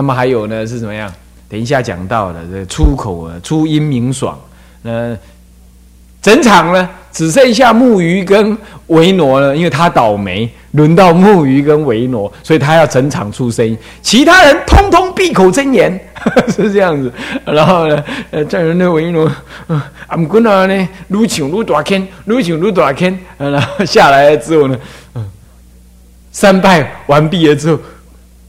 [0.00, 1.12] 那么还有呢是怎么样？
[1.48, 4.38] 等一下讲到的这出口啊，出音明爽。
[4.84, 5.18] 呃，
[6.22, 8.56] 整场呢只剩下木鱼跟
[8.86, 15.98] 维诺了，因为他倒霉，轮到木鱼跟维诺，所以他要整场出声音，其他人通通闭口真言，
[16.46, 17.12] 是这样子。
[17.44, 19.28] 然后呢，呃，在人的维诺，
[20.06, 24.78] 俺们呢呢，撸起撸大坑，撸起撸大坑，然后下来了之后呢，
[25.16, 25.28] 嗯，
[26.30, 27.80] 三拜完毕了之后。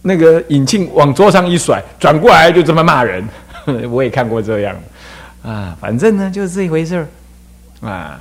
[0.02, 3.28] 那个引擎往桌上一甩，转过来就这么骂人，
[3.92, 4.76] 我也看过这样，
[5.44, 6.96] 啊，反正呢就是这一回事
[7.82, 8.20] 儿，啊，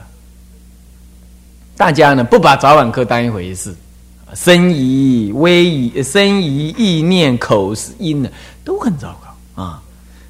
[1.77, 3.75] 大家呢不把早晚课当一回事，
[4.35, 8.29] 身仪、威仪、身仪、意念、口是音呢
[8.65, 9.63] 都很糟糕。
[9.63, 9.83] 啊。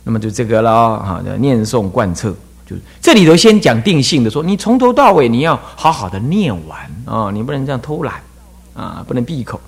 [0.04, 8.14] 那么就这个了，哈，念诵贯彻，就这里头先讲定性的，说你从头到尾你要好好的念完啊，你不能这样偷懒
[8.72, 9.60] 啊，不能闭口。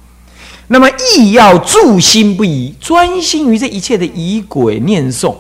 [0.73, 5.35] 那么亦要住心不移，专心于这一切的仪轨念诵。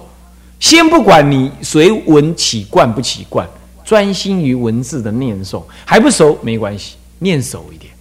[0.59, 3.49] 先不管你随文起惯不起惯，
[3.85, 5.63] 专心于文字的念诵。
[5.85, 7.93] 还不熟没关系，念熟一点。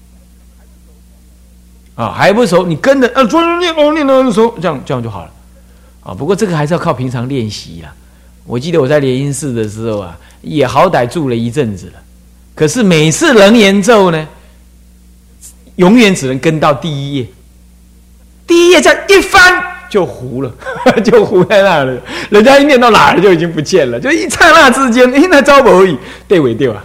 [1.93, 5.31] 啊，还不熟，你跟着呃，专心念哦，念念熟，这样这样就好了。
[6.01, 7.93] 啊，不过这个还是要靠平常练习啦。
[8.43, 12.01] 我记得我在莲音寺的时候啊，也好歹住了一阵子了。
[12.55, 14.27] 可是每次楞严咒呢？
[15.79, 17.25] 永远只能跟到第一页，
[18.45, 20.51] 第一页这样一翻就糊了，
[21.05, 21.97] 就糊在那了。
[22.29, 26.83] 人家一念到哪儿就已经不见了，就一刹那之间，哎，那招不而已，对尾掉啊，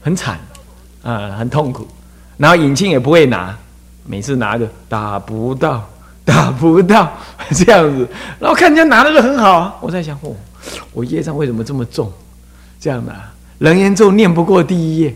[0.00, 0.38] 很惨
[1.02, 1.86] 啊，很痛苦。
[2.36, 3.56] 然后引庆也不会拿，
[4.06, 5.84] 每次拿着打不到，
[6.24, 7.12] 打不到
[7.50, 8.08] 这样子。
[8.38, 10.36] 然后看人家拿的就很好啊，我在想，哦，
[10.92, 12.12] 我业障为什么这么重？
[12.78, 13.12] 这样的，
[13.58, 15.12] 人言咒念不过第一页，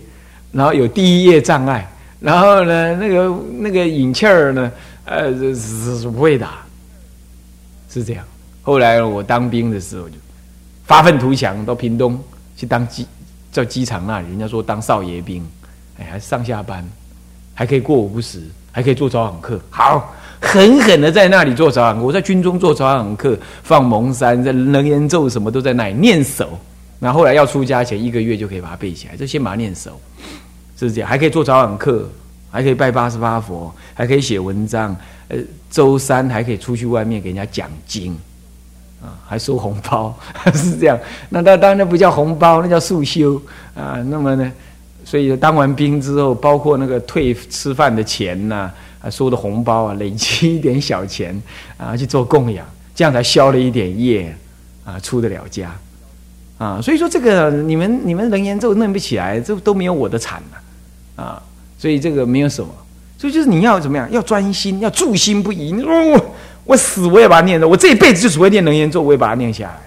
[0.51, 1.89] 然后有第一页障碍。
[2.20, 4.72] 然后呢，那个那个引气儿呢，
[5.05, 6.64] 呃，是是不会打，
[7.88, 8.24] 是这样。
[8.62, 10.16] 后来我当兵的时候就
[10.84, 12.20] 发愤图强，到屏东
[12.56, 13.06] 去当机，
[13.52, 15.46] 在机场那里，人家说当少爷兵，
[15.98, 16.84] 哎，还上下班，
[17.55, 18.42] 还可以过午不食，
[18.73, 22.02] 还可以做早晚课，好狠狠的在那里做早晚课。
[22.02, 26.48] 我在军中做早晚课，放蒙山，在能言咒什么都在那里念熟。
[26.98, 30.01] 那后来要出家前一个月就可以把它背起来，就先把它念熟。
[30.86, 32.08] 是这样，还可以做早晚课，
[32.50, 34.94] 还可以拜八十八佛，还可以写文章。
[35.28, 35.36] 呃，
[35.70, 38.16] 周三还可以出去外面给人家讲经，
[39.02, 40.18] 啊，还收红包，
[40.55, 40.98] 是这样。
[41.28, 43.39] 那那当然不叫红包，那叫速修
[43.74, 44.02] 啊。
[44.06, 44.50] 那么呢，
[45.05, 48.70] 所以当完兵之后，包括那个退吃饭的钱呐，
[49.02, 51.39] 啊，收的红包啊，累积一点小钱
[51.77, 54.34] 啊，去做供养，这样才消了一点业
[54.86, 55.70] 啊，出得了家
[56.56, 56.80] 啊。
[56.80, 60.56] 所以说这个你们你们人言咒弄不起来，这都没有我的惨呐。
[61.23, 61.42] 啊
[61.77, 62.70] 所以这个没有什么，
[63.18, 65.73] 所以就是你要怎么样，要专心，要注心不移。
[65.73, 66.34] 你说我
[66.64, 69.80] 我死我也把它念着，我这一辈子就只会念能言咒，我也把它念下来。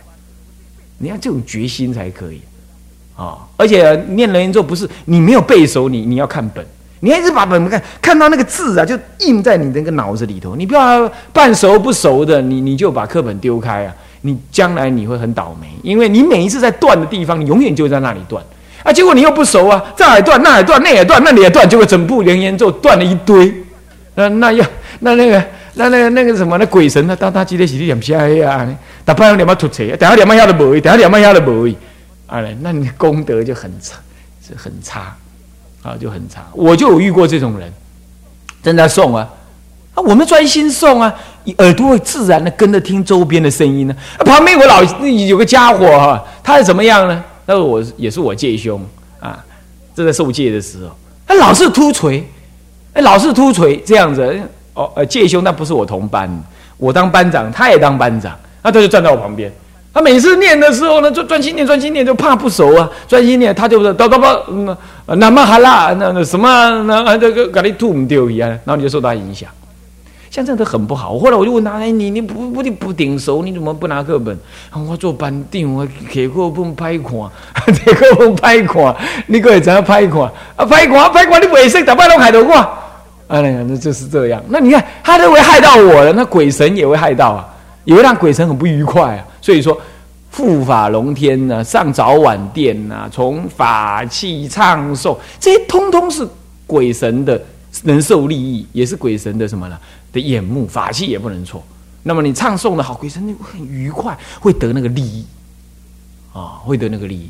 [1.00, 2.40] 你要这种决心才可以
[3.16, 3.40] 啊！
[3.58, 6.66] 而且念能言咒不是你没有背熟，你你要看本，
[7.02, 10.56] 你还是把本看，看到那个字啊，就印在你那个脑子里头。
[10.56, 13.96] 你不要半熟不熟的，你你就把课本丢开啊！
[14.22, 18.44] 你将来你会很倒霉，因为你每一次在断的地方，你永远就在那里断。
[18.84, 18.92] 啊！
[18.92, 23.54] 结果你又不熟啊，这也断，那也断，那也断，那里也断，结果整部连言咒断了一堆。
[24.16, 24.66] 那那要
[25.00, 25.44] 那那个
[25.76, 27.16] 那那个那个什么那鬼神呢？
[27.16, 28.68] 当他今天洗地点下呀，
[29.06, 31.76] 打半夜两毛吐车，等下两毛下都不会，等下两毛下都不会。
[32.28, 33.98] 啊，那你功德就很差，
[34.46, 35.16] 是很差
[35.84, 36.46] 啊，就很差。
[36.54, 37.72] 我就有遇过这种人，
[38.64, 39.28] 正在送啊，
[39.96, 41.14] 啊，我们专心送啊，
[41.58, 43.96] 耳朵会自然的跟着听周边的声音呢。
[44.26, 47.24] 旁边有个老有个家伙哈，他是怎么样呢？
[47.46, 48.82] 那我也是我戒兄
[49.20, 49.44] 啊，
[49.96, 50.96] 这在受戒的时候，
[51.28, 52.24] 他老是突锤，
[52.94, 54.40] 哎，老是突锤这样子。
[54.74, 56.30] 哦，呃，戒兄那不是我同班，
[56.78, 59.52] 我当班长，他也当班长，那他就站在我旁边。
[59.94, 64.78] 他每次念的时候呢，就专心念，专心念，就怕不熟啊，专心念，他就叨叨叨，嗯，
[65.20, 66.48] 那么哈啦，那那什么，
[66.84, 69.50] 那这个咖喱吐唔丢一样，然后你就受他影响。
[70.32, 71.20] 像这样都很不好。
[71.20, 74.36] 后来我就问他：“哎，你你不不你不顶熟，你怎么不拿课本？”
[74.88, 77.12] 我做班长，我课本拍看，
[77.94, 78.96] 课本拍看，
[79.28, 80.22] 你可以怎样拍看？
[80.56, 82.54] 啊，拍看拍看，你未识，大摆拢害到我。
[83.28, 84.42] 哎呀，那就是这样。
[84.48, 87.46] 那你看，他都会害到我了，那鬼神也会害到啊，
[87.84, 89.26] 也会让鬼神很不愉快啊。
[89.42, 89.78] 所以说，
[90.32, 96.26] 护法龙天呐，上早晚殿呐，从法器唱诵，这些通通是
[96.66, 97.42] 鬼神的
[97.84, 99.80] 能受利益，也是鬼神的什么呢？
[100.12, 101.64] 的眼目法器也不能错，
[102.04, 105.26] 那么你唱诵的好，鬼神会很愉快，会得那个利益
[106.34, 107.30] 啊，会得那个利益。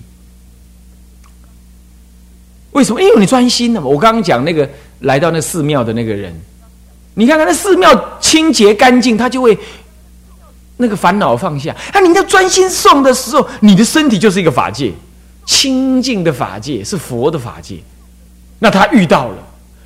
[2.72, 3.02] 为什么？
[3.02, 3.88] 因为你专心了嘛。
[3.88, 4.68] 我刚刚讲那个
[5.02, 6.34] 来到那寺庙的那个人，
[7.14, 9.58] 你看看那寺庙清洁干净，他就会
[10.78, 11.76] 那个烦恼放下。
[11.92, 14.94] 啊，你在专心诵的时候，你的身体就是一个法界，
[15.46, 17.78] 清净的法界是佛的法界。
[18.58, 19.38] 那他遇到了，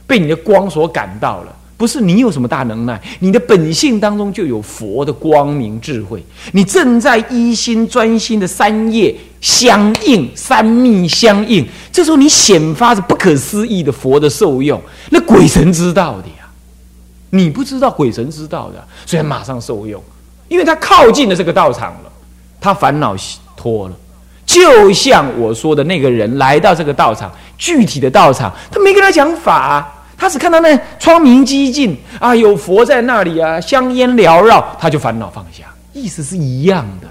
[0.07, 1.55] 被你的光所感到了。
[1.77, 6.23] 不是你有什么大能耐，你的本性当中就有佛的光明智慧。
[6.53, 16.47] 你正在一心专心的三业相应，三密相应，这时候你显发着不可思议的佛的受用，那鬼神知道的呀，
[17.31, 20.01] 你不知道，鬼神知道的，所以马上受用，
[20.47, 22.11] 因为他靠近了这个道场了，
[22.61, 23.13] 他烦恼
[23.57, 23.95] 脱了，
[24.45, 29.91] 就像我说的那个人来到这个道场，具体的道场，他没跟他讲法。
[30.17, 37.07] 他只看到那窗明几净啊，有佛在那里啊，香烟缭绕，他就烦恼放下，意思是一样的。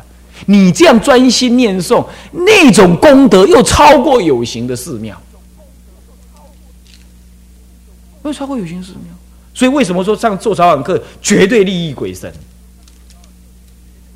[0.46, 5.16] 你这样专心念诵，那种功德又超过有形的寺庙，
[8.24, 9.14] 又超过有形寺庙。
[9.54, 12.32] 所以为什么说上做早晚课绝对利益鬼神？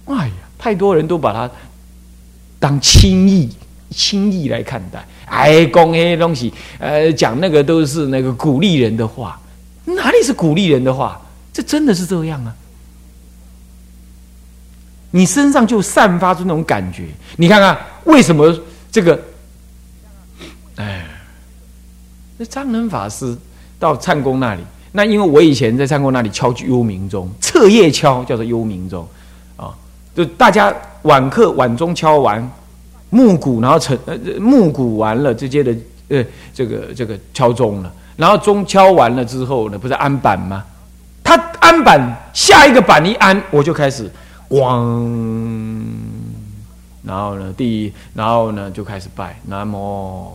[0.07, 1.49] 哎呀，太多人都把它
[2.59, 3.49] 当轻易、
[3.91, 5.07] 轻易来看待。
[5.31, 9.41] 哎，讲那些东西，呃，讲那个都是那个鼓励人的话，
[9.85, 11.21] 哪里是鼓励人的话？
[11.53, 12.55] 这真的是这样啊！
[15.11, 17.07] 你身上就散发出那种感觉。
[17.37, 18.57] 你看看，为什么
[18.93, 19.21] 这个？
[20.77, 21.05] 哎，
[22.37, 23.37] 那张能法师
[23.79, 29.09] 到灿公那里，那因为我以前在灿公那里敲幽冥钟，彻夜敲，叫做幽冥钟
[29.57, 29.75] 啊，
[30.15, 30.73] 就大家
[31.03, 32.49] 晚课晚钟敲完。
[33.11, 35.75] 木鼓，然后成呃木鼓完了，直接的
[36.09, 40.65] 呃这个这个敲钟了，然后钟敲完了之后呢，不是安板吗？
[41.25, 44.11] 他安板下一个板一安，我就开始
[44.49, 45.85] 咣，
[47.03, 50.33] 然后呢第一，然后呢就开始拜南无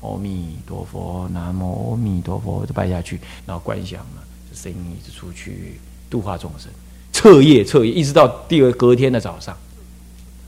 [0.00, 6.70] 阿弥陀佛，南无阿弥陀佛，就拜下去，然后观想嘛，这声音一直出去度化众生，
[7.12, 9.56] 彻夜彻夜，一直到第二隔天的早上。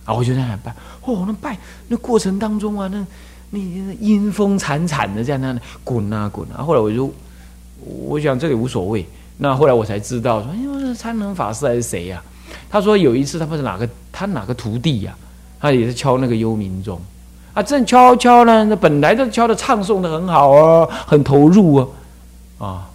[0.09, 0.75] 啊，我就在那拜，
[1.05, 1.55] 哦，那拜
[1.89, 3.07] 那过程当中啊，那
[3.51, 3.59] 那
[4.01, 6.65] 阴风惨惨的在那滚啊滚啊。
[6.65, 7.13] 后来我就，
[7.85, 9.07] 我想这个无所谓。
[9.37, 12.23] 那后来我才知道，说因哎呦，参能法师还是谁呀？
[12.71, 15.15] 他说有一次他不是哪个他哪个徒弟呀，
[15.61, 16.99] 他也是敲那个幽冥钟
[17.53, 21.87] 啊，正敲敲呢，那本来都敲的唱诵的很好啊，很投入啊
[22.57, 22.91] 啊。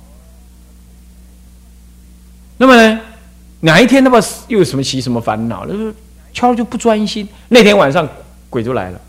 [2.57, 2.99] 那么呢，
[3.59, 5.67] 哪一天他妈又有什么起什么烦恼？
[5.67, 5.93] 就是。
[6.33, 7.27] 敲就不专心。
[7.49, 8.07] 那天晚上
[8.49, 9.01] 鬼就来了。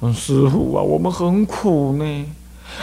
[0.00, 2.26] 嗯，师傅啊，我们很苦呢。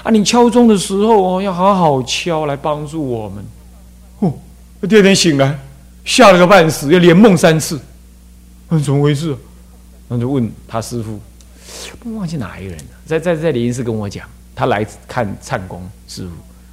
[0.04, 3.44] 啊，你敲钟的时候哦，要好好敲来帮助我们。
[4.20, 4.34] 哦，
[4.88, 5.58] 第二天醒来
[6.06, 7.80] 吓了个半死，要连梦三次。
[8.70, 9.36] 嗯，怎么回事？
[10.08, 11.20] 那就问他师傅，
[12.00, 12.92] 不忘记哪一个人了。
[13.06, 16.32] 在在在联系室跟我讲，他来看灿公师傅，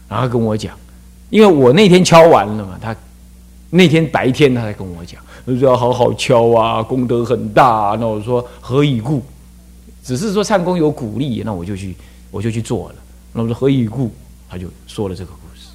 [0.09, 0.75] 然后跟我讲，
[1.31, 2.95] 因为我那天敲完了嘛，他
[3.71, 5.21] 那天白天他才跟我讲。
[5.47, 7.97] 就是要好好敲啊，功德很大。
[8.01, 9.23] 那我说何以故？
[10.03, 11.97] 只是说唱功有鼓励，那我就去，
[12.31, 12.95] 我就去做了。
[13.33, 14.11] 那我说何以故？
[14.49, 15.69] 他就说了这个故事。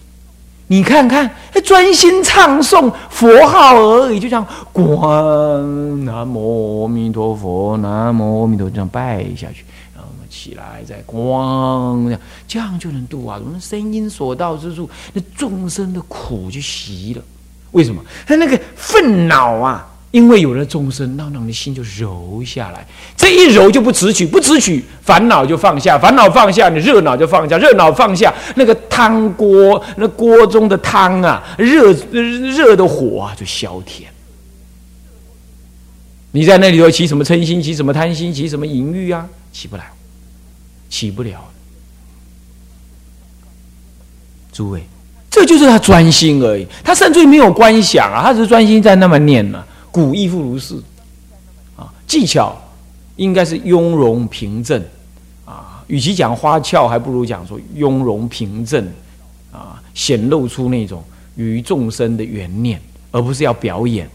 [0.67, 1.29] 你看看，
[1.65, 13.37] 专心唱诵佛号而已，就这样，观南无阿弥陀佛，南无阿弥陀佛，这样拜下去，然后我们起来再光，这样这样就能度啊。
[13.43, 17.21] 我们声音所到之处，那众生的苦就息了。
[17.71, 18.03] 为什么？
[18.27, 22.85] 他那个愤恼啊，因为有了众生，让让你的心就柔下来。
[23.15, 34.11] 这一柔就不执取，不执取，烦恼就放下，烦恼放下，你热恼就放下，热恼放下，那个汤锅，那锅中的汤啊，热热的火啊，就消甜。
[36.33, 39.27] 你在那里头起什么嗔心，起什么贪心，起什么淫欲啊？
[39.51, 39.91] 起不来，
[40.89, 41.43] 起不了。
[44.51, 44.83] 诸位。
[45.31, 49.63] 这就是他专心而已，他甚至于没有观想啊，他只是专心在那么念呢。
[49.89, 50.75] 古亦复如是，
[51.77, 52.55] 啊，技巧
[53.15, 54.83] 应该是雍容平正，
[55.45, 58.85] 啊，与其讲花俏，还不如讲说雍容平正，
[59.53, 61.01] 啊，显露出那种
[61.35, 62.79] 于众生的缘念，
[63.11, 64.05] 而不是要表演，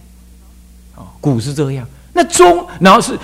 [0.95, 1.87] 啊，古是这样。
[2.13, 3.19] 那钟，然后是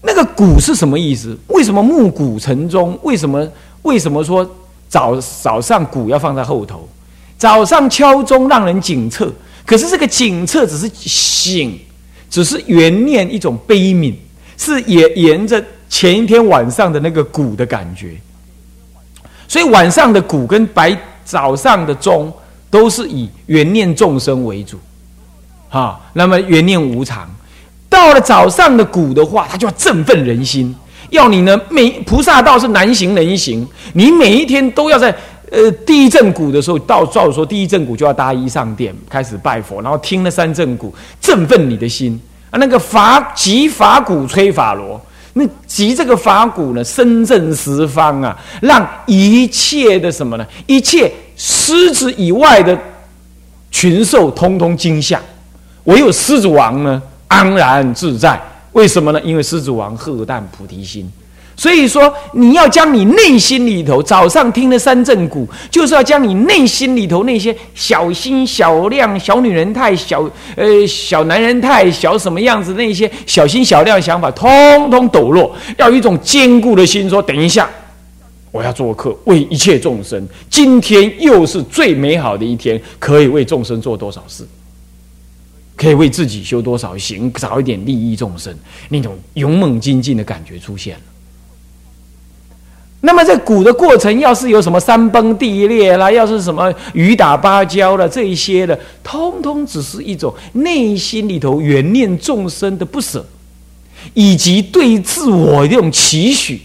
[0.00, 1.36] 那个古是什么意思？
[1.48, 2.96] 为什么木鼓成钟？
[3.02, 3.46] 为什么
[3.82, 4.48] 为什么说
[4.88, 6.88] 早早上鼓要放在后头？
[7.42, 9.28] 早上敲钟让人警策，
[9.66, 11.76] 可是这个警策只是醒，
[12.30, 14.14] 只是原念一种悲悯，
[14.56, 18.12] 是也沿着前一天晚上的那个鼓的感觉，
[19.48, 22.32] 所以晚上的鼓跟白早上的钟
[22.70, 24.78] 都是以原念众生为主，
[25.68, 27.28] 哈，那么原念无常，
[27.88, 30.72] 到了早上的鼓的话，它就要振奋人心，
[31.10, 35.12] 要你呢每菩萨道是难行能行，你每一天都要在。
[35.52, 42.18] 呃，第一阵鼓的时候，到照说第一阵鼓就要搭衣上殿，开始拜佛，然后听了三阵鼓，振奋你的心，
[42.50, 44.98] 啊，那个法即法鼓吹法螺，
[45.34, 50.46] 那即这个法鼓呢，声震十方啊，让一切的什么呢？
[50.66, 52.78] 一切狮子以外的
[53.70, 55.20] 群兽通通惊吓，
[55.84, 58.40] 唯有狮子王呢安然自在。
[58.72, 59.20] 为什么呢？
[59.20, 61.12] 因为狮子王荷担菩提心。
[61.54, 77.68] 所以说，你要将你内心里头早上听的三正鼓，就是要将你内心里头那些小心小量、小女人太小，呃，小男人太小什么样子那些小心小量的想法，通通抖落，要有一种坚固的心，说等一下，
[78.50, 80.26] 我要做客，为一切众生。
[80.48, 84.44] 今天又是最美好的一天，可以为众生做多少事，
[85.76, 88.52] 可以为自己修多少行，找一点利益众生，
[88.88, 91.02] 那种勇猛精进的感觉出现了。
[93.04, 103.26] 那么在鼓的过程，要是有什么山崩地裂啦，要是什么雨打芭蕉了，这一些的，通通只是一种内心里头缘念众生的不舍，
[104.14, 106.62] 以及对自我的这种期许。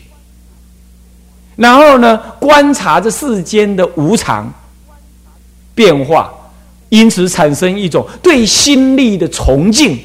[1.55, 4.53] 然后呢，观察这世间的无常
[5.73, 6.31] 变化，
[6.89, 9.97] 因此产生一种对心力的崇敬，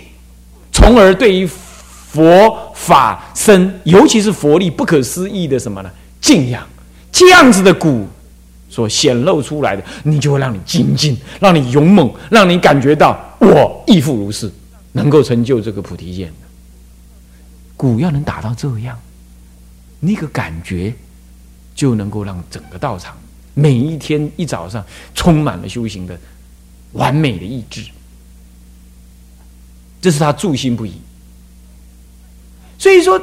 [0.73, 5.91] 从而对于佛法生，尤其是佛力不可思议的什么呢？
[6.23, 6.67] 敬仰
[7.11, 8.09] 这样子的鼓
[8.71, 14.51] 所显露出来的，你就会让你精进，让你勇猛，让你感觉到我亦复如是，
[14.93, 16.33] 能够成就这个菩提剑。
[17.77, 18.99] 鼓要能打到这样，
[20.01, 20.95] 那个感觉
[21.75, 23.15] 就能够让整个道场
[23.53, 24.83] 每一天一早上
[25.15, 26.19] 充满了修行的
[26.93, 27.85] 完美的意志。
[30.01, 30.95] 这是他助心不已。
[32.79, 33.21] 所以说。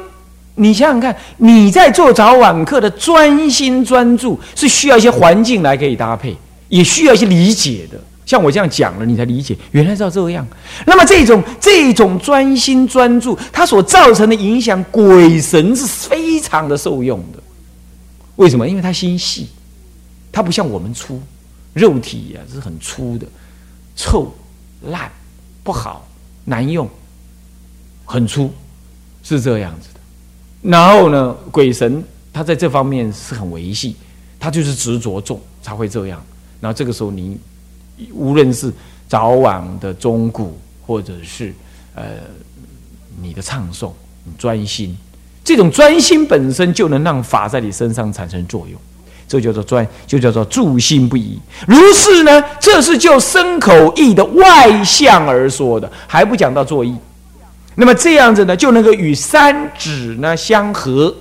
[0.60, 6.36] 你想想看，你在做早晚课的专心专注，是需要一些环境来可以搭配，
[6.68, 7.98] 也需要一些理解的。
[8.26, 10.46] 像我这样讲了，你才理解，原来是要这样。
[10.84, 17.42] 那么这种 这种专心专注，它所造成的影响，鬼神是非常的受用的。
[18.36, 18.68] 为什么？
[18.68, 19.48] 因为他心细，
[20.30, 21.20] 他不像我们粗，
[21.72, 23.26] 肉体呀是很粗的，
[23.96, 24.30] 臭、
[24.90, 25.10] 烂、
[25.64, 26.06] 不好、
[26.44, 26.86] 难用，
[28.04, 28.52] 很粗，
[29.22, 29.88] 是这样子。
[30.62, 33.96] 然后呢，鬼神他在这方面是很维系，
[34.38, 36.22] 他就是执着重才会这样。
[36.60, 37.38] 然后这个时候，你
[38.12, 38.72] 无论是
[39.08, 41.54] 早晚的钟鼓，或者是
[41.94, 42.04] 呃
[43.22, 43.90] 你的唱诵，
[44.38, 44.96] 专心，
[45.42, 48.78] 这种专心本身就能让法在你身上产生作用，
[49.26, 51.40] 这叫做专，就叫做助心不移。
[51.66, 56.94] 如是呢，这是就身口意的外向而说的，还不讲到作意。
[57.76, 61.16] 那么这样子呢，就能够与三指呢相合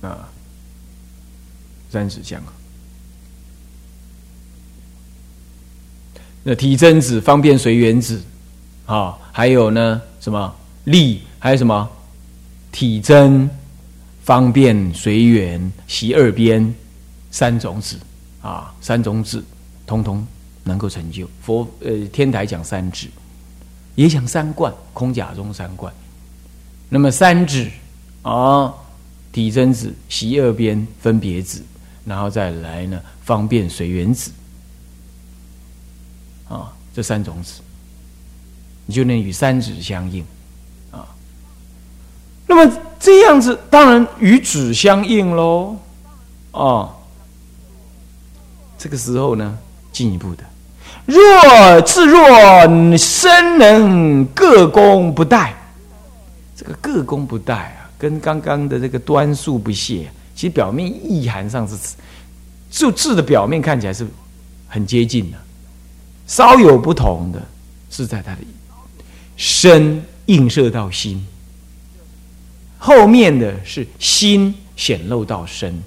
[0.00, 0.28] 啊，
[1.90, 2.52] 三指相合。
[6.42, 8.20] 那体真指、方便随缘指，
[8.86, 10.52] 啊，还有呢什么
[10.84, 11.88] 力，还有什么
[12.72, 13.48] 体真、
[14.22, 16.74] 方便随缘、习二边
[17.30, 17.96] 三种指
[18.42, 19.44] 啊，三种指，
[19.86, 20.26] 通通。
[20.66, 23.08] 能够成就佛，呃，天台讲三指，
[23.94, 25.94] 也讲三观，空假中三观。
[26.88, 27.70] 那么三指
[28.22, 28.74] 啊，
[29.30, 31.62] 体真指、习二边分别指，
[32.04, 34.32] 然后再来呢，方便随缘子
[36.48, 37.60] 啊，这三种指，
[38.86, 40.24] 你就能与三指相应
[40.90, 41.06] 啊。
[42.44, 45.76] 那么这样子，当然与指相应喽
[46.50, 46.92] 啊。
[48.76, 49.56] 这个时候呢，
[49.92, 50.44] 进一步的。
[51.06, 52.18] 若自若
[52.98, 55.50] 身能各功不殆，
[56.56, 61.76] 这个各功不殆啊，跟刚刚的这个端肃不懈，其实表面意涵上是，
[62.70, 64.04] 就字的表面看起来是
[64.66, 65.38] 很接近的，
[66.26, 67.40] 稍有不同的
[67.88, 68.38] 是在它的
[69.36, 71.24] 身映射到心，
[72.78, 75.80] 后面的是心显露到身，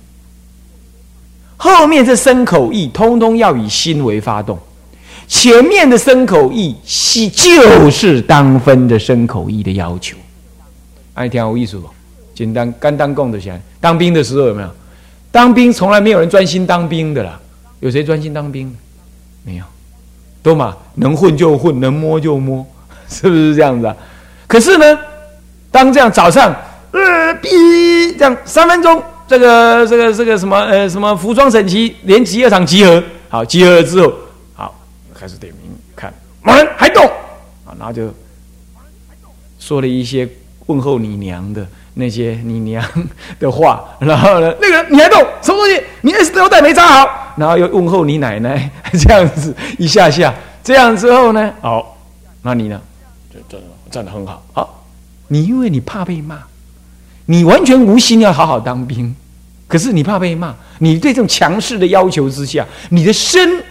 [1.58, 4.58] 后面这身口意通通要以心为发动。
[5.30, 10.18] 前面的身口意是就是当分的身口意的要求，
[11.14, 11.88] 哎，听有意思不？
[12.34, 14.70] 简单干当供的先，当兵的时候有没有？
[15.32, 17.40] 当兵从来没有人专心当兵的啦，
[17.80, 18.76] 有谁专心当兵？
[19.44, 19.64] 没有，
[20.42, 22.66] 都嘛能混就混，能摸就摸，
[23.08, 23.96] 是不是这样子啊？
[24.48, 25.00] 可是呢，
[25.70, 26.52] 当这样早上
[26.92, 27.00] 呃，
[27.36, 34.12] 哔这样三分钟，这个这个这个什么呃什么服装整齐，连集合场集合，好集合了之后。
[35.20, 37.04] 开始点名看，某人还动。
[37.66, 38.10] 啊，然后就
[39.60, 40.28] 说了一些
[40.68, 42.84] 问候你娘的那些你娘
[43.40, 45.84] 的话，然后呢，那个人你还动什么东西？
[46.02, 50.34] 你 S 腰带没扎好，然后又问候你奶奶，这样子一下下，
[50.64, 51.98] 这样之后呢，好，
[52.42, 52.82] 那你呢，
[53.34, 53.62] 就站
[53.92, 54.42] 站得很好。
[54.54, 54.86] 好，
[55.28, 56.40] 你因为你怕被骂，
[57.26, 59.14] 你完全无心要好好当兵，
[59.68, 63.62] 可是你怕被骂，你对这种强势的要求之下，你的身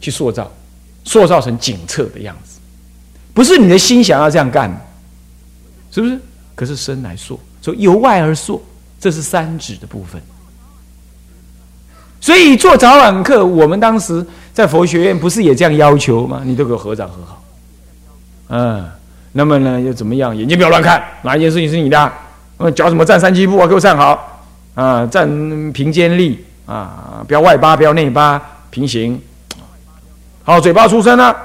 [0.00, 0.50] 去塑造，
[1.04, 2.58] 塑造成警策的样子，
[3.32, 4.70] 不是你的心想要这样干，
[5.90, 6.18] 是不是？
[6.54, 8.64] 可是身来塑，说由外而塑，
[8.98, 10.20] 这是三指的部分。
[12.20, 16.42] 所以做早晚课，我们当时在佛学院不是也这样要求吗？
[16.44, 17.44] 你都给我合掌合好，
[18.48, 18.88] 嗯，
[19.32, 20.34] 那么呢又怎么样？
[20.34, 22.12] 眼睛不要乱看，哪一件事情是你的？
[22.56, 23.66] 那么脚怎么站三七步啊？
[23.66, 25.04] 给我站好啊！
[25.06, 25.28] 站
[25.72, 29.20] 平肩立啊，不要外八，不要内八，平行。
[30.44, 31.36] 好，嘴巴出声了，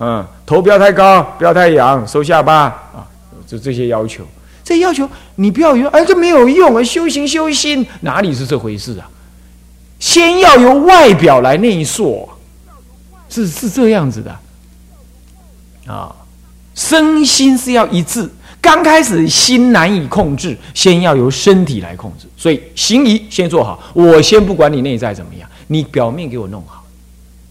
[0.00, 3.06] 嗯，头不要太高，不要太仰，收下巴啊，
[3.46, 4.24] 就这些要求。
[4.64, 6.82] 这要求你不要为哎，这没有用啊！
[6.82, 9.08] 修行修心哪里是这回事啊？
[10.00, 12.28] 先要由外表来内塑，
[13.28, 14.36] 是是这样子的
[15.86, 16.14] 啊。
[16.74, 18.28] 身心是要一致，
[18.60, 22.26] 刚开始心难以控制，先要由身体来控制。
[22.36, 26.83] 所以行仪先做好，我先不管你内在怎么样，你表面给我弄好，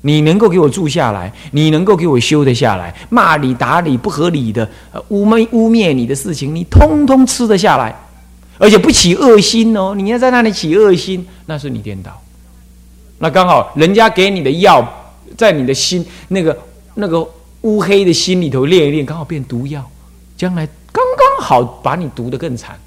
[0.05, 4.69] 你能够给我住下来，你能够给我修得下来，骂你打你不合理的
[5.07, 7.95] 污蔑污蔑你的事情，你通通吃得下来，
[8.57, 9.93] 而且不起恶心哦。
[9.95, 12.12] 你要在那里起恶心，那是你颠倒。
[13.19, 14.86] 那刚好，人家给你的药，
[15.38, 16.57] 在你的心那个
[16.95, 17.25] 那个
[17.62, 19.89] 乌黑的心里头练一练，刚好变毒药，
[20.36, 22.77] 将来刚刚好把你毒得更惨。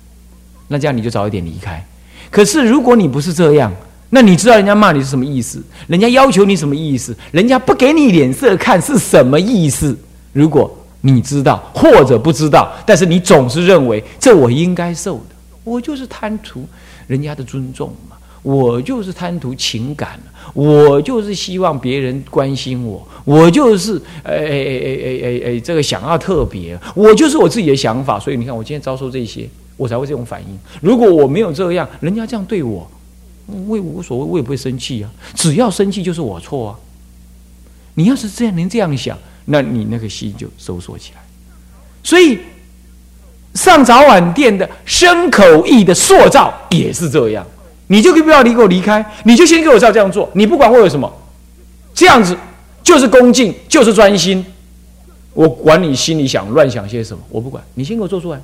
[0.68, 1.82] 那这样你就早一点离开。
[2.30, 3.72] 可是如果你不是这样，
[4.10, 5.62] 那你知道人家骂你是什么意思？
[5.86, 7.16] 人家要求你什么意思？
[7.32, 9.96] 人家不给你脸色看是什么意思？
[10.32, 10.70] 如果
[11.00, 15.34] 你知道或者不知道，但是你总是认为这我应该受的，
[15.64, 16.64] 我就是贪图
[17.06, 18.16] 人家的尊重嘛。
[18.42, 20.20] 我就是贪图情感，
[20.54, 30.56] 我就是希望别人关心我，我就是哎哎哎哎哎哎这个想要特别，我就是我自己的想法，所以你看我今天遭受这些，我才会这种反应。
[30.80, 32.88] 如果我没有这样，人家这样对我，
[33.46, 35.10] 我也无所谓，我也不会生气啊。
[35.34, 36.78] 只要生气就是我错啊。
[37.94, 41.20] 你要是这样能这样想，那你那个心就收缩起来。
[42.02, 42.38] 所以
[43.54, 47.46] 上早晚殿的身口意的塑造也是这样。
[47.88, 50.28] 你就可以不要离给我离开，你就先给我照这样做。
[50.34, 51.10] 你不管我有什么，
[51.94, 52.36] 这样子
[52.82, 54.44] 就是恭敬，就是专心。
[55.32, 58.42] 我管你心里想乱想些什么，我不管你先给我做出来。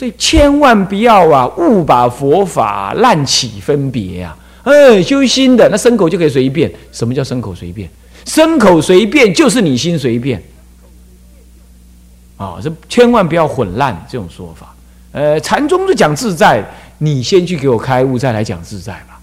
[0.00, 4.34] 所以千万不要啊，误把佛法滥起分别啊！
[4.62, 6.72] 哎，修心的那牲口就可以随便。
[6.90, 7.86] 什么叫牲口随便？
[8.24, 10.42] 牲口随便就是你心随便
[12.38, 12.56] 啊！
[12.62, 14.74] 这千万不要混乱这种说法。
[15.12, 16.64] 呃，禅宗是讲自在。
[16.96, 19.20] 你先去给我开悟，再来讲自在吧。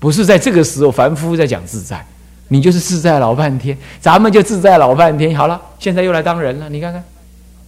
[0.00, 2.04] 不是在这个时候，凡夫在讲自在，
[2.48, 5.32] 你就是自在老半天，咱们就自在老半天。
[5.36, 7.04] 好了，现在又来当人了，你看看，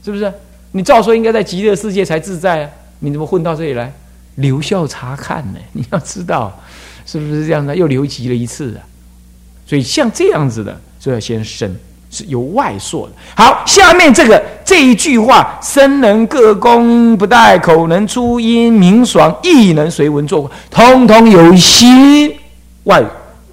[0.04, 0.32] 是不是？
[0.72, 3.92] 你照说应该在极乐世界才自在啊，你怎么混到这里来？
[4.36, 5.58] 留校察看呢？
[5.72, 6.60] 你要知道，
[7.06, 7.76] 是不是这样的？
[7.76, 8.82] 又留级了一次啊。
[9.66, 11.74] 所以像这样子的，就要先生。
[12.14, 13.14] 是由外说的。
[13.34, 22.30] 好，下面这个这一句话：生能各功不殆，口能出音明爽，意能随文作，通通由心
[22.82, 23.02] 外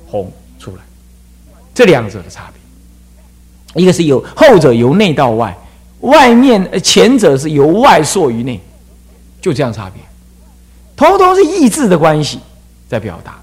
[0.07, 0.29] 弘
[0.59, 0.81] 出来。
[1.73, 2.51] 这两者的差
[3.73, 5.57] 别，一个是由后者由内到外，
[6.01, 8.59] 外面呃前者是由外缩于内，
[9.41, 10.01] 就这样差别。
[10.95, 12.39] 通通是意志的关系
[12.87, 13.39] 在表达。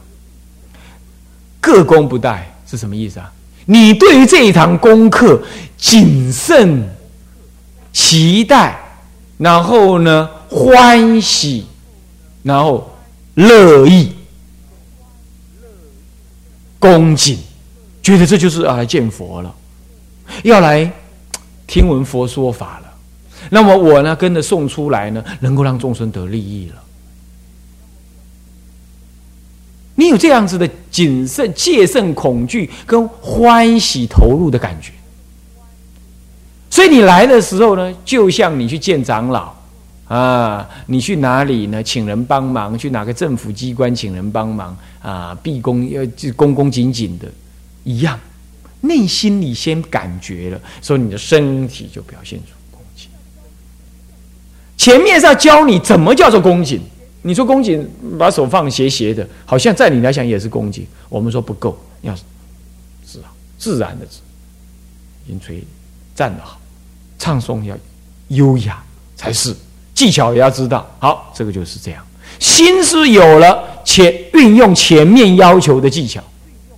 [1.61, 3.33] 各功不殆是什么意思啊？
[3.64, 5.42] 你对于这一堂功课
[5.77, 6.88] 谨慎
[7.92, 8.79] 期待，
[9.37, 11.66] 然后呢欢喜，
[12.45, 12.88] 然后
[13.35, 14.12] 乐意
[16.79, 17.37] 恭敬，
[18.01, 19.53] 觉得这就是啊见佛了，
[20.45, 20.88] 要来
[21.66, 22.92] 听闻佛说法了。
[23.50, 26.83] 那么我呢跟着送出来呢，能够让众生得利益了。
[29.98, 34.92] 你有这样子的谨慎、戒慎、恐惧跟欢喜投入的感觉，
[36.68, 39.55] 所以你来的时候呢，就像你去见长老
[40.07, 41.83] 啊，你去哪里呢？
[41.83, 45.35] 请人帮忙，去哪个政府机关请人帮忙啊？
[45.42, 46.02] 毕恭要
[46.37, 47.26] 恭恭敬敬的，
[47.83, 48.20] 一样，
[48.87, 53.09] 内心里先感觉了，所以你的身体就表现出恭敬。
[54.77, 56.81] 前面是要教你怎么叫做恭敬。
[57.22, 60.87] 你说恭敬，把手放斜斜的，好像在你来讲也是恭敬。
[61.09, 62.14] 我们说不够，要
[63.05, 64.07] 自然自然的，
[65.27, 65.64] 引垂
[66.14, 66.61] 站得好，
[67.18, 67.77] 唱诵要
[68.29, 68.81] 优雅
[69.16, 69.53] 才是，
[69.92, 70.88] 技巧也要知道。
[71.01, 72.07] 好，这个就是这样。
[72.38, 76.22] 心是有了，且运用前面要求的技巧，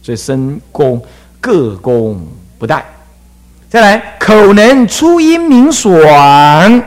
[0.03, 1.05] 所以身功
[1.40, 2.27] 各功
[2.59, 2.83] 不殆。
[3.68, 6.83] 再来，口能出音明爽，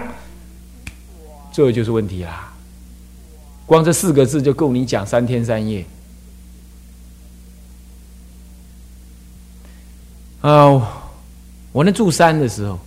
[1.51, 2.51] 这就是问题啦。
[3.65, 5.85] 光这四个字就够你讲三天三夜。
[10.41, 11.03] 啊，
[11.71, 12.79] 我那住山的时候，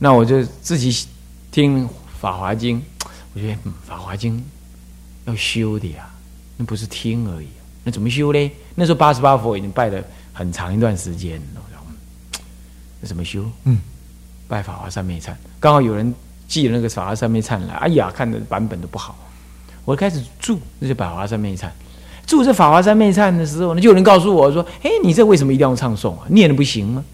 [0.00, 1.06] 那我就自己
[1.52, 1.84] 听
[2.20, 2.80] 《法华经》，
[3.32, 3.52] 我觉得
[3.86, 4.36] 《法华经》
[5.24, 6.10] 要修的呀，
[6.56, 7.46] 那不是听而已，
[7.84, 8.50] 那怎么修嘞？
[8.74, 10.02] 那时候八十八佛已经拜了
[10.38, 11.42] 很长一段时间，
[13.02, 13.44] 那怎 么修？
[13.64, 13.76] 嗯，
[14.46, 16.14] 拜法华三昧忏，刚好有人
[16.46, 19.18] 寄了那个法华三昧忏来，哎呀，看的版本都不好，
[19.84, 21.68] 我开始住那些法华三昧忏。
[22.24, 26.26] 住这法华三昧忏的时候，呢，就有人告诉我说：“哎，你这为什么一定要唱诵啊？
[26.28, 27.04] 念的不行吗？”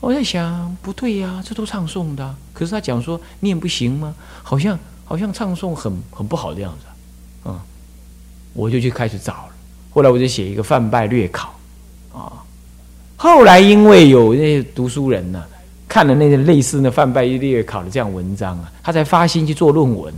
[0.00, 2.34] 我在想，不对呀，这都唱诵的。
[2.52, 4.14] 可是他讲说念不行吗？
[4.42, 7.64] 好像好像唱诵很很不好的样子啊。
[8.52, 9.54] 我就去开始找了。
[9.90, 11.53] 后来我就写一个泛拜略考啊。
[13.24, 15.42] 后来因为有那些读书人呢，
[15.88, 20.12] 看了那些类似的泛拜略考的这样文章啊，他才发心去做论文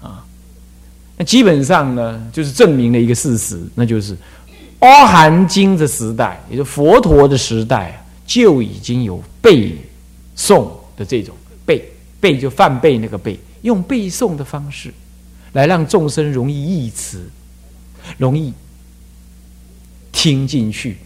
[0.00, 0.24] 啊。
[1.18, 4.14] 那基本上呢，就是证明了一个事实，那就是
[4.78, 9.76] 《阿含经》的时代，也就佛陀的时代，就已经有背
[10.34, 11.36] 诵的这种
[11.66, 11.86] 背
[12.18, 14.90] 背，就泛背那个背，用背诵的方式
[15.52, 17.28] 来让众生容易忆词，
[18.16, 18.54] 容易
[20.10, 20.96] 听进去，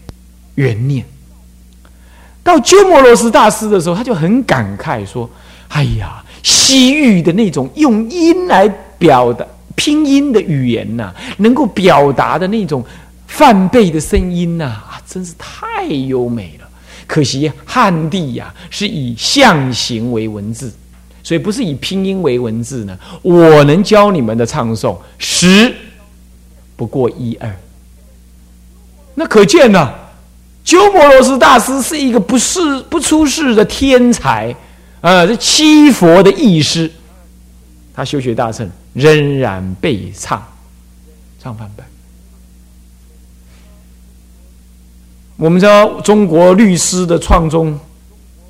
[0.55, 1.05] 缘念。
[2.43, 5.29] 到鸠摩罗什大师的时候，他就很感慨说
[5.69, 9.45] ：“哎呀，西域的那种用音来表达。”
[9.77, 12.81] 拼音的语言呐，能够表达的那种
[13.27, 16.67] 泛背的声音呐，啊，真是太优美了。
[17.05, 20.73] 可惜汉地呀是以象形为文字，
[21.21, 22.97] 所以不是以拼音为文字呢。
[23.21, 25.75] 我能教你们的唱诵十
[26.77, 27.53] 不过一二，
[29.13, 29.93] 那可见呢，
[30.65, 34.53] 鸠摩罗什大师是一个不是不出世的天才
[34.99, 36.91] 啊，这七佛的义师，
[37.93, 38.69] 他修学大乘。
[38.95, 40.41] 仍然被唱，
[41.37, 41.85] 唱翻版。
[45.35, 47.77] 我们知道中国律师的创宗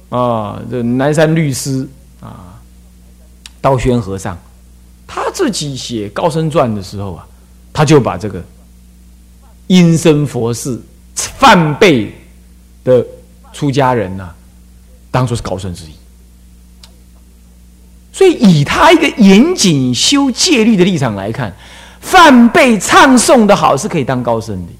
[0.09, 1.89] 啊，这南山律师
[2.21, 2.61] 啊，
[3.59, 4.37] 道宣和尚，
[5.07, 7.25] 他自己写《高僧传》的时候啊，
[7.73, 8.39] 他就把这个
[9.65, 10.79] 阴身佛事
[11.15, 12.13] 犯背
[12.83, 13.05] 的
[13.53, 14.29] 出家人呐，
[15.09, 15.95] 当做是高僧之一。
[18.11, 21.53] 所以，以他一个严谨修戒律的立场来看，
[21.99, 24.71] 梵背唱诵的好是可以当高僧的。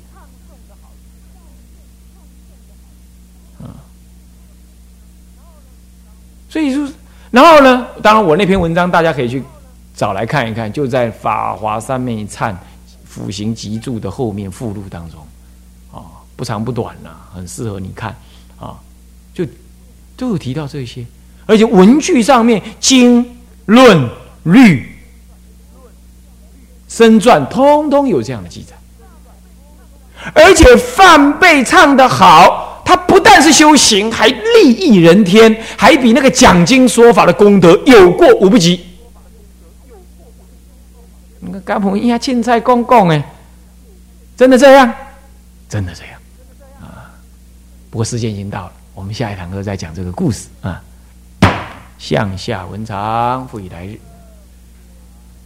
[6.48, 6.88] 所以说，
[7.32, 7.86] 然后呢？
[8.02, 9.43] 当然，我那篇文章大家可以去
[9.93, 12.56] 找来看一看，就在《法华三昧忏
[13.04, 15.24] 辅行集注》的后面附录当中，
[16.36, 18.15] 不长不短呐，很适合你看
[18.60, 18.76] 啊，
[19.34, 19.45] 就
[20.17, 21.06] 都有提到这些。
[21.45, 24.10] 而且文句上面经论
[24.43, 24.98] 律
[26.88, 28.76] 身传，通通有这样的记载。
[30.34, 38.84] 而且范背唱的好，他不但是修行，还利益人天，还比那个讲经说法的功德有过无不及。
[41.41, 43.24] 那个甘鹏一下青菜公公哎，
[44.36, 44.91] 真的这样？
[45.69, 46.14] 真的这样！
[47.95, 50.84] 不过时间已经到了，我们下一堂课再讲这个故事啊。
[51.97, 53.97] 向下文长，复以来日。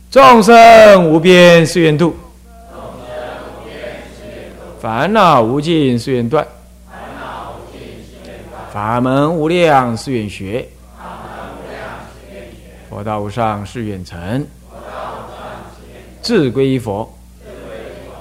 [0.09, 2.15] 众生无边誓愿度，
[4.81, 6.43] 烦恼无尽誓愿断，
[8.73, 10.67] 法门无量誓愿学，
[12.89, 14.43] 佛道无上誓愿成，
[16.23, 17.15] 志归佛，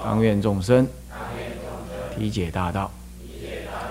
[0.04, 0.86] 当愿众生
[2.14, 2.90] 体解大道，